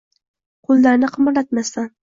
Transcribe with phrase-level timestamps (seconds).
[0.69, 1.95] Qo‘llarini qimirlatmasdan